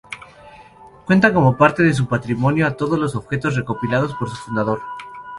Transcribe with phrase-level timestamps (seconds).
[1.05, 4.81] Cuenta como parte de su patrimonio a todos los objetos recopilados por su fundador.